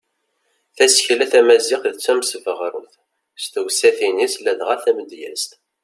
Tasekla 0.75 1.25
tamaziɣt 1.31 1.85
d 1.95 1.97
tamesbeɣrut 1.99 2.93
s 3.41 3.43
tewsatin-is 3.51 4.35
ladɣa 4.43 4.75
tamedyazt. 4.83 5.51